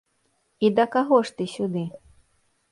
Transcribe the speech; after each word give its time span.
І 0.69 0.71
да 0.79 0.85
каго 0.95 1.21
ж 1.29 1.37
ты 1.37 1.43
сюды? 1.55 1.87